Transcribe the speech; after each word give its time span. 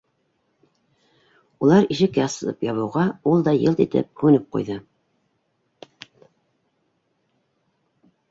Улар 1.65 1.83
ишек 1.95 2.15
асып 2.23 2.63
ябыуға, 2.67 3.03
ул 3.33 3.45
да 3.47 3.53
йылт 3.65 3.83
итеп 3.85 4.23
һүнеп 4.23 4.47
ҡуйҙы. 4.55 4.77